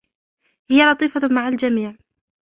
هي 0.71 0.85
لطيفة 0.85 1.27
مع 1.27 1.47
الجميع. 1.47 1.95